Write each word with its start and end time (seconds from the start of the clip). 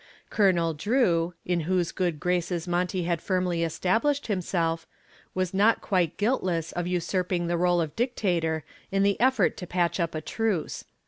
Colonel 0.31 0.73
Drew, 0.73 1.35
in 1.45 1.59
whose 1.69 1.91
good 1.91 2.19
graces 2.19 2.67
Monty 2.67 3.03
had 3.03 3.21
firmly 3.21 3.63
established 3.63 4.25
himself, 4.25 4.87
was 5.35 5.53
not 5.53 5.79
quite 5.79 6.17
guiltless 6.17 6.71
of 6.71 6.87
usurping 6.87 7.45
the 7.45 7.55
role 7.55 7.79
of 7.79 7.95
dictator 7.95 8.63
in 8.91 9.03
the 9.03 9.19
effort 9.21 9.55
to 9.57 9.67
patch 9.67 9.99
up 9.99 10.15
a 10.15 10.19
truce. 10.21 10.85